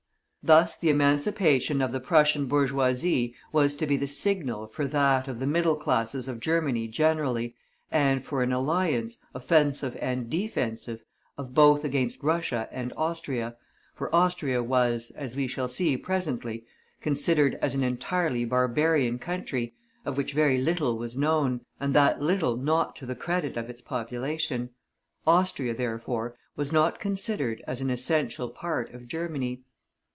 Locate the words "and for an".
7.91-8.51